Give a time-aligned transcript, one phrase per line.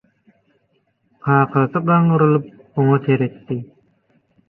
[1.23, 2.45] Kakasy gaňrylyp
[2.79, 3.55] oňa seretdi.